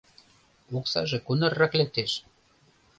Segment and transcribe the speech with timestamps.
[0.77, 2.11] —Оксаже кунаррак лектеш?